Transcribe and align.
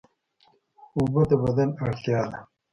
اوبه 0.97 1.21
د 1.29 1.31
بدن 1.43 1.69
اړتیا 1.83 2.21
ده 2.31 2.39